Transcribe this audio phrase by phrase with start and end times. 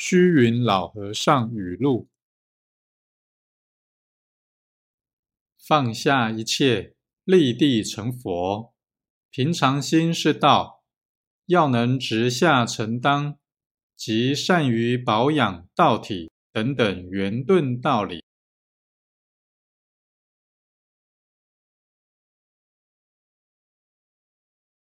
[0.00, 2.08] 虚云老和尚语录：
[5.58, 6.94] 放下一切，
[7.24, 8.72] 立地成佛。
[9.28, 10.84] 平常心是道，
[11.46, 13.40] 要能直下承当，
[13.96, 18.22] 即善于保养道体等等圆顿道理。